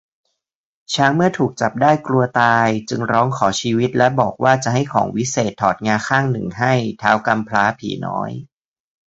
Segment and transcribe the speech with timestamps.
[0.93, 8.31] ช้างเมื่อถูกจับได้กลัวตาย จึงร้องขอชีวิตและบอกว่าจะให้ของวิเศษถอดงาข้างหนึ่งให้ ท้าวกำพร้าผีน้อย